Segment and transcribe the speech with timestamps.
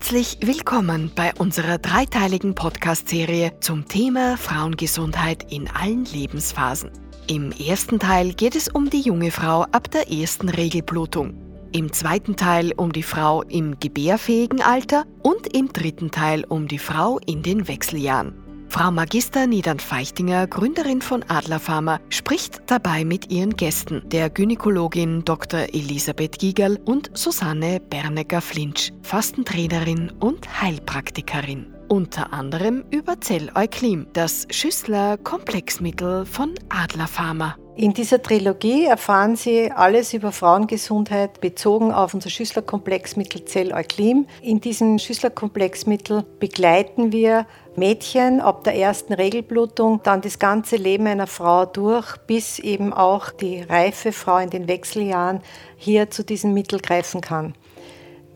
[0.00, 6.92] Herzlich willkommen bei unserer dreiteiligen Podcast-Serie zum Thema Frauengesundheit in allen Lebensphasen.
[7.26, 11.34] Im ersten Teil geht es um die junge Frau ab der ersten Regelblutung.
[11.72, 16.78] Im zweiten Teil um die Frau im gebärfähigen Alter und im dritten Teil um die
[16.78, 18.47] Frau in den Wechseljahren.
[18.70, 25.24] Frau Magister Niedern Feichtinger, Gründerin von Adler Pharma, spricht dabei mit ihren Gästen, der Gynäkologin
[25.24, 25.60] Dr.
[25.72, 31.74] Elisabeth Giegerl und Susanne Bernecker-Flinch, Fastentrainerin und Heilpraktikerin.
[31.88, 37.56] Unter anderem über Zelleuklim, das Schüssler Komplexmittel von Adler Pharma.
[37.78, 44.26] In dieser Trilogie erfahren Sie alles über Frauengesundheit bezogen auf unser Schüssler-Komplexmittel Zelleuklim.
[44.42, 47.46] In diesem Schüssler-Komplexmittel begleiten wir
[47.78, 53.30] Mädchen ab der ersten Regelblutung, dann das ganze Leben einer Frau durch, bis eben auch
[53.30, 55.40] die reife Frau in den Wechseljahren
[55.76, 57.54] hier zu diesem Mittel greifen kann.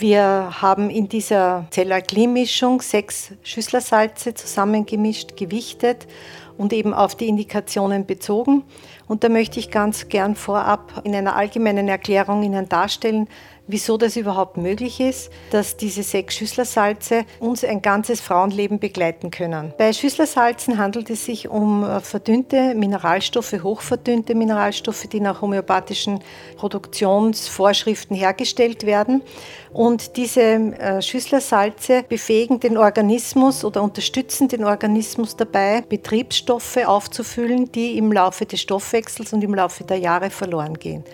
[0.00, 6.06] Wir haben in dieser Zellalklim-Mischung sechs Schüsslersalze zusammengemischt, gewichtet
[6.56, 8.64] und eben auf die Indikationen bezogen.
[9.08, 13.28] Und da möchte ich ganz gern vorab in einer allgemeinen Erklärung Ihnen darstellen,
[13.70, 19.72] wieso das überhaupt möglich ist, dass diese sechs Schüsslersalze uns ein ganzes Frauenleben begleiten können.
[19.78, 26.20] Bei Schüsslersalzen handelt es sich um äh, verdünnte Mineralstoffe, hochverdünnte Mineralstoffe, die nach homöopathischen
[26.56, 29.22] Produktionsvorschriften hergestellt werden.
[29.72, 37.96] Und diese äh, Schüsslersalze befähigen den Organismus oder unterstützen den Organismus dabei, Betriebsstoffe aufzufüllen, die
[37.96, 41.04] im Laufe des Stoffwechsels und im Laufe der Jahre verloren gehen.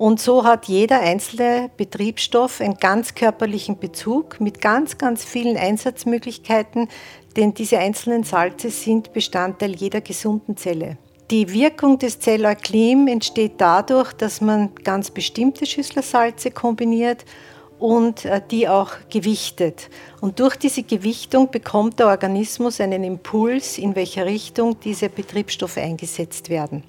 [0.00, 6.88] Und so hat jeder einzelne Betriebsstoff einen ganz körperlichen Bezug mit ganz, ganz vielen Einsatzmöglichkeiten,
[7.36, 10.96] denn diese einzelnen Salze sind Bestandteil jeder gesunden Zelle.
[11.30, 17.26] Die Wirkung des Zelleuklim entsteht dadurch, dass man ganz bestimmte Schüsslersalze kombiniert
[17.78, 19.90] und äh, die auch gewichtet.
[20.22, 26.48] Und durch diese Gewichtung bekommt der Organismus einen Impuls, in welcher Richtung diese Betriebsstoffe eingesetzt
[26.48, 26.84] werden.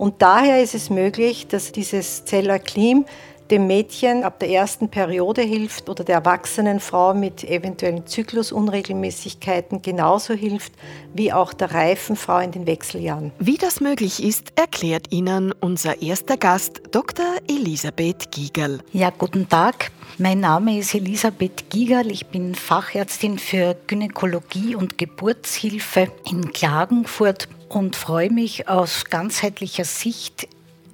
[0.00, 3.04] Und daher ist es möglich, dass dieses Zellerklim
[3.50, 10.34] dem Mädchen ab der ersten Periode hilft oder der erwachsenen Frau mit eventuellen Zyklusunregelmäßigkeiten genauso
[10.34, 10.72] hilft
[11.14, 13.32] wie auch der reifen Frau in den Wechseljahren.
[13.38, 17.26] Wie das möglich ist, erklärt Ihnen unser erster Gast, Dr.
[17.48, 18.80] Elisabeth Giegerl.
[18.92, 19.90] Ja, guten Tag.
[20.18, 22.10] Mein Name ist Elisabeth Giegerl.
[22.10, 30.48] Ich bin Fachärztin für Gynäkologie und Geburtshilfe in Klagenfurt und freue mich aus ganzheitlicher Sicht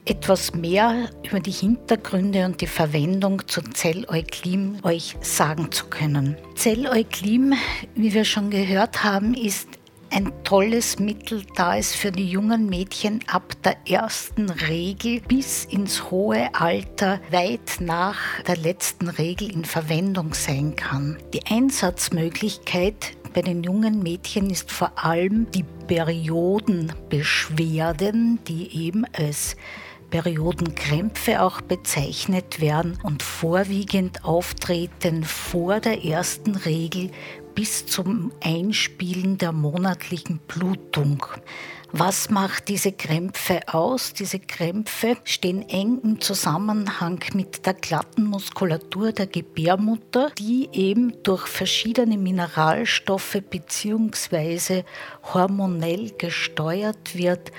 [0.06, 6.37] etwas mehr über die Hintergründe und die Verwendung zu Zelleuklim euch sagen zu können.
[6.55, 7.53] Zelleuklim,
[7.94, 9.69] wie wir schon gehört haben, ist
[10.11, 16.11] ein tolles Mittel, da es für die jungen Mädchen ab der ersten Regel bis ins
[16.11, 21.19] hohe Alter weit nach der letzten Regel in Verwendung sein kann.
[21.34, 29.56] Die Einsatzmöglichkeit bei den jungen Mädchen ist vor allem die Periodenbeschwerden, die eben als
[30.11, 37.11] Periodenkrämpfe auch bezeichnet werden und vorwiegend auftreten vor der ersten Regel
[37.55, 41.25] bis zum Einspielen der monatlichen Blutung.
[41.93, 44.12] Was macht diese Krämpfe aus?
[44.12, 51.47] Diese Krämpfe stehen eng im Zusammenhang mit der glatten Muskulatur der Gebärmutter, die eben durch
[51.47, 54.83] verschiedene Mineralstoffe bzw.
[55.33, 57.53] hormonell gesteuert wird.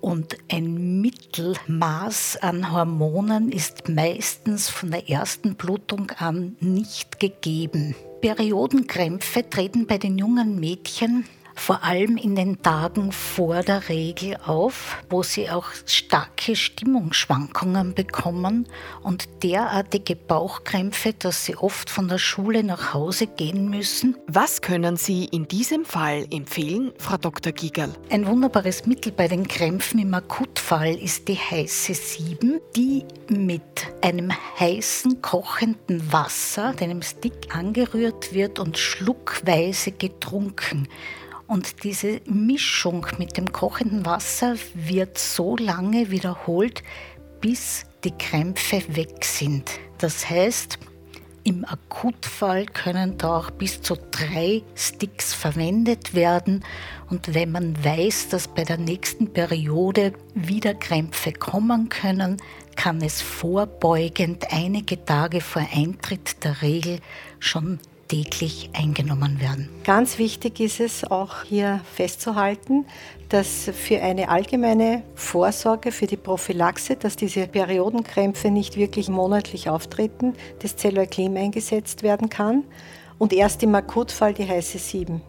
[0.00, 7.94] Und ein Mittelmaß an Hormonen ist meistens von der ersten Blutung an nicht gegeben.
[8.20, 11.24] Periodenkrämpfe treten bei den jungen Mädchen
[11.54, 18.66] vor allem in den Tagen vor der Regel auf, wo sie auch starke Stimmungsschwankungen bekommen
[19.02, 24.16] und derartige Bauchkrämpfe, dass sie oft von der Schule nach Hause gehen müssen.
[24.26, 27.52] Was können Sie in diesem Fall empfehlen, Frau Dr.
[27.52, 27.92] Gigerl?
[28.10, 33.62] Ein wunderbares Mittel bei den Krämpfen im Akutfall ist die heiße 7, die mit
[34.02, 40.88] einem heißen, kochenden Wasser, einem Stick angerührt wird und schluckweise getrunken.
[41.50, 46.84] Und diese Mischung mit dem kochenden Wasser wird so lange wiederholt,
[47.40, 49.68] bis die Krämpfe weg sind.
[49.98, 50.78] Das heißt,
[51.42, 56.64] im Akutfall können da auch bis zu drei Sticks verwendet werden.
[57.08, 62.36] Und wenn man weiß, dass bei der nächsten Periode wieder Krämpfe kommen können,
[62.76, 67.00] kann es vorbeugend einige Tage vor Eintritt der Regel
[67.40, 69.68] schon täglich eingenommen werden.
[69.84, 72.84] Ganz wichtig ist es auch hier festzuhalten,
[73.28, 80.34] dass für eine allgemeine Vorsorge, für die Prophylaxe, dass diese Periodenkrämpfe nicht wirklich monatlich auftreten,
[80.58, 82.64] das Zellularklim eingesetzt werden kann
[83.18, 85.22] und erst im Akutfall die heiße 7.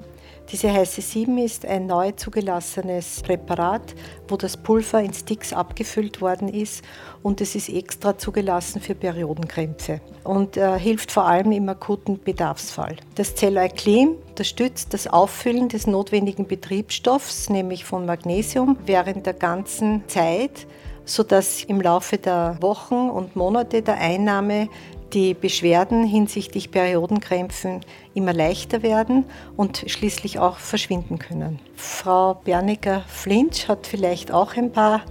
[0.51, 3.95] Diese heiße 7 ist ein neu zugelassenes Präparat,
[4.27, 6.83] wo das Pulver in Sticks abgefüllt worden ist
[7.23, 12.97] und es ist extra zugelassen für Periodenkrämpfe und äh, hilft vor allem im akuten Bedarfsfall.
[13.15, 20.67] Das Zellularklim unterstützt das Auffüllen des notwendigen Betriebsstoffs, nämlich von Magnesium, während der ganzen Zeit,
[21.05, 24.67] sodass im Laufe der Wochen und Monate der Einnahme
[25.13, 27.81] die Beschwerden hinsichtlich Periodenkrämpfen
[28.13, 29.25] immer leichter werden
[29.57, 31.59] und schließlich auch verschwinden können.
[31.75, 35.01] Frau Berniger-Flinch hat vielleicht auch ein paar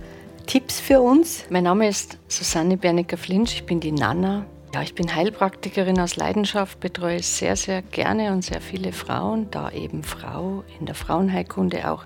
[0.46, 1.44] Tipps für uns.
[1.50, 4.46] Mein Name ist Susanne Berniger-Flinch, ich bin die Nana.
[4.72, 9.70] Ja, ich bin Heilpraktikerin aus Leidenschaft, betreue sehr, sehr gerne und sehr viele Frauen, da
[9.72, 12.04] eben Frau in der Frauenheilkunde auch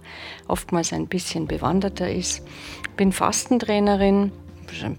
[0.49, 2.43] oftmals ein bisschen bewanderter ist.
[2.97, 4.33] Bin Fastentrainerin,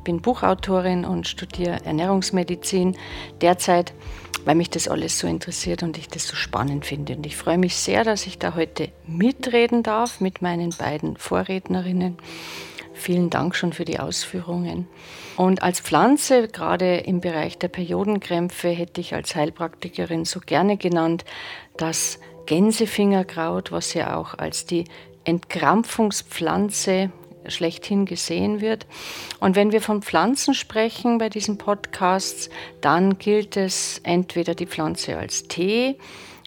[0.03, 2.97] bin Buchautorin und studiere Ernährungsmedizin
[3.41, 3.93] derzeit,
[4.45, 7.15] weil mich das alles so interessiert und ich das so spannend finde.
[7.15, 12.17] Und ich freue mich sehr, dass ich da heute mitreden darf mit meinen beiden Vorrednerinnen.
[12.93, 14.87] Vielen Dank schon für die Ausführungen.
[15.35, 21.25] Und als Pflanze, gerade im Bereich der Periodenkrämpfe, hätte ich als Heilpraktikerin so gerne genannt
[21.75, 24.85] das Gänsefingerkraut, was ja auch als die
[25.25, 27.11] Entkrampfungspflanze
[27.49, 28.85] schlechthin gesehen wird.
[29.39, 32.49] Und wenn wir von Pflanzen sprechen bei diesen Podcasts,
[32.81, 35.97] dann gilt es entweder die Pflanze als Tee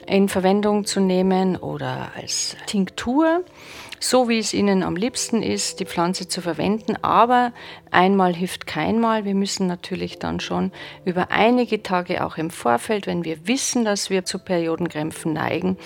[0.08, 3.44] in Verwendung zu nehmen oder als Tinktur
[4.00, 6.96] so wie es ihnen am liebsten ist, die Pflanze zu verwenden.
[7.02, 7.52] Aber
[7.90, 9.24] einmal hilft keinmal.
[9.24, 10.72] Wir müssen natürlich dann schon
[11.04, 15.76] über einige Tage auch im Vorfeld, wenn wir wissen, dass wir zu Periodenkrämpfen neigen,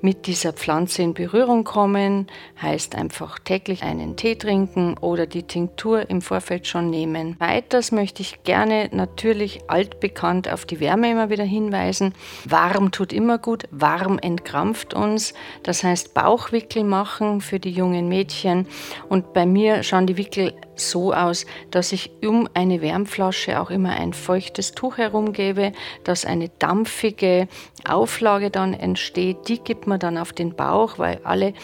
[0.00, 2.26] mit dieser Pflanze in Berührung kommen.
[2.60, 7.36] Heißt einfach täglich einen Tee trinken oder die Tinktur im Vorfeld schon nehmen.
[7.38, 12.14] Weiters möchte ich gerne natürlich altbekannt auf die Wärme immer wieder hinweisen.
[12.44, 15.34] Warm tut immer gut, warm entkrampft uns.
[15.62, 18.66] Das heißt Bauchwickel machen für die jungen Mädchen.
[19.08, 23.90] Und bei mir schauen die Wickel so aus, dass ich um eine Wärmflasche auch immer
[23.90, 25.72] ein feuchtes Tuch herumgebe,
[26.02, 27.48] dass eine dampfige
[27.88, 29.48] Auflage dann entsteht.
[29.48, 31.54] Die gibt man dann auf den Bauch, weil alle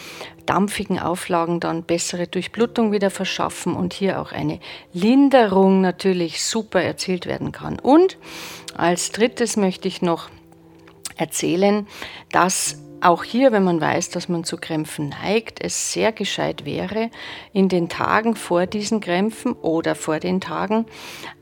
[0.45, 4.59] dampfigen Auflagen dann bessere Durchblutung wieder verschaffen und hier auch eine
[4.93, 7.79] Linderung natürlich super erzielt werden kann.
[7.79, 8.17] Und
[8.75, 10.29] als drittes möchte ich noch
[11.17, 11.87] erzählen,
[12.31, 17.09] dass auch hier, wenn man weiß, dass man zu Krämpfen neigt, es sehr gescheit wäre,
[17.51, 20.85] in den Tagen vor diesen Krämpfen oder vor den Tagen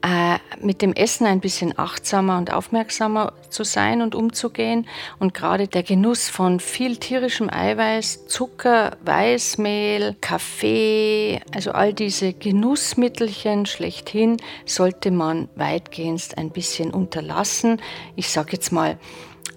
[0.01, 4.87] äh, mit dem Essen ein bisschen achtsamer und aufmerksamer zu sein und umzugehen.
[5.19, 13.65] Und gerade der Genuss von viel tierischem Eiweiß, Zucker, Weißmehl, Kaffee, also all diese Genussmittelchen
[13.65, 17.81] schlechthin, sollte man weitgehend ein bisschen unterlassen.
[18.15, 18.97] Ich sage jetzt mal,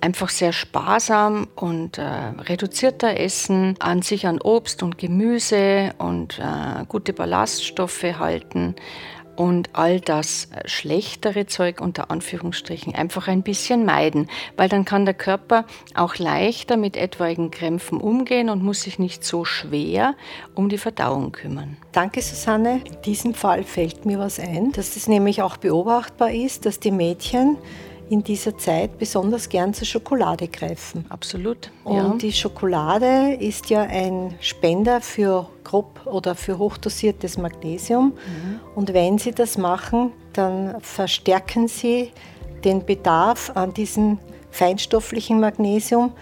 [0.02, 6.84] einfach sehr sparsam und äh, reduzierter essen, an sich an Obst und Gemüse und äh,
[6.88, 8.74] gute Ballaststoffe halten
[9.36, 15.14] und all das schlechtere Zeug unter Anführungsstrichen einfach ein bisschen meiden, weil dann kann der
[15.14, 15.64] Körper
[15.94, 20.14] auch leichter mit etwaigen Krämpfen umgehen und muss sich nicht so schwer
[20.54, 21.76] um die Verdauung kümmern.
[21.92, 22.82] Danke, Susanne.
[22.84, 26.90] In diesem Fall fällt mir was ein, dass es nämlich auch beobachtbar ist, dass die
[26.90, 27.56] Mädchen
[28.12, 31.06] in dieser Zeit besonders gern zur Schokolade greifen.
[31.08, 31.70] Absolut.
[31.86, 32.04] Ja.
[32.04, 38.08] Und die Schokolade ist ja ein Spender für grob oder für hochdosiertes Magnesium.
[38.08, 38.60] Mhm.
[38.74, 42.10] Und wenn Sie das machen, dann verstärken Sie
[42.66, 44.18] den Bedarf an diesem
[44.50, 46.12] feinstofflichen Magnesium,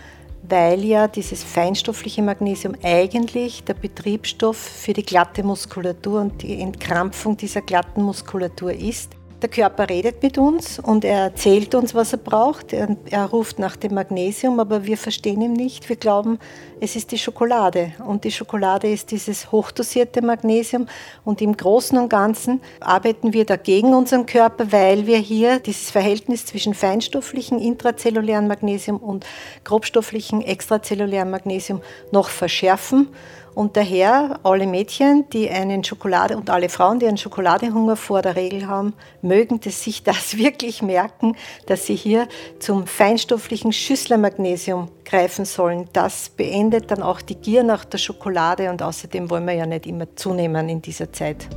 [0.48, 7.36] weil ja dieses feinstoffliche Magnesium eigentlich der Betriebsstoff für die glatte Muskulatur und die Entkrampfung
[7.36, 9.16] dieser glatten Muskulatur ist.
[9.42, 12.74] Der Körper redet mit uns und er erzählt uns, was er braucht.
[12.74, 15.88] Er, er, ruft nach dem Magnesium, aber wir verstehen ihn nicht.
[15.88, 16.38] Wir glauben,
[16.78, 17.92] es ist die Schokolade.
[18.06, 20.86] Und die Schokolade ist dieses hochdosierte Magnesium.
[21.24, 26.44] Und im Großen und Ganzen arbeiten wir dagegen unseren Körper, weil wir hier dieses Verhältnis
[26.44, 29.24] zwischen feinstofflichen intrazellulären Magnesium und
[29.64, 31.80] grobstofflichen extrazellulären Magnesium
[32.12, 33.08] noch verschärfen.
[33.54, 38.36] Und daher alle Mädchen, die einen Schokolade und alle Frauen, die einen Schokoladehunger vor der
[38.36, 42.28] Regel haben, mögen das, sich das wirklich merken, dass sie hier
[42.58, 45.88] zum feinstofflichen Schüsslermagnesium greifen sollen.
[45.92, 49.86] Das beendet dann auch die Gier nach der Schokolade und außerdem wollen wir ja nicht
[49.86, 51.48] immer zunehmen in dieser Zeit.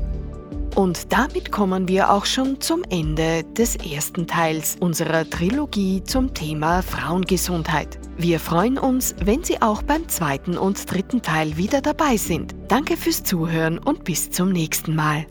[0.76, 6.82] Und damit kommen wir auch schon zum Ende des ersten Teils unserer Trilogie zum Thema
[6.82, 8.00] Frauengesundheit.
[8.18, 12.56] Wir freuen uns, wenn Sie auch beim zweiten und dritten Teil wieder dabei sind.
[12.70, 15.28] Danke fürs Zuhören und bis zum nächsten Mal.